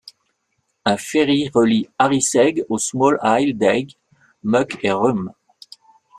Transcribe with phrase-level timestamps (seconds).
[0.83, 3.91] Un ferry relie Arisaig aux Small Isles d'Eigg,
[4.43, 5.31] Muck et Rùm.